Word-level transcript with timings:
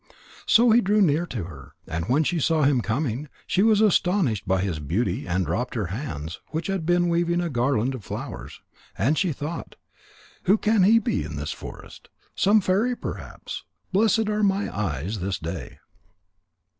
So 0.47 0.71
he 0.71 0.81
drew 0.81 0.99
near 0.99 1.27
to 1.27 1.43
her. 1.43 1.73
And 1.85 2.05
when 2.09 2.23
she 2.23 2.39
saw 2.39 2.63
him 2.63 2.81
coming, 2.81 3.29
she 3.45 3.61
was 3.61 3.81
astonished 3.81 4.49
at 4.49 4.63
his 4.63 4.79
beauty 4.79 5.27
and 5.27 5.45
dropped 5.45 5.75
her 5.75 5.85
hands, 5.93 6.39
which 6.47 6.65
had 6.65 6.87
been 6.87 7.07
weaving 7.07 7.39
a 7.39 7.51
garland 7.51 7.93
of 7.93 8.03
flowers. 8.03 8.61
And 8.97 9.15
she 9.15 9.31
thought: 9.31 9.75
"Who 10.45 10.57
can 10.57 10.81
he 10.81 10.97
be 10.97 11.21
in 11.23 11.35
this 11.35 11.51
forest? 11.51 12.09
Some 12.35 12.61
fairy 12.61 12.95
perhaps. 12.95 13.63
Blessed 13.91 14.27
are 14.27 14.41
my 14.41 14.75
eyes 14.75 15.19
this 15.19 15.37
day." 15.37 15.77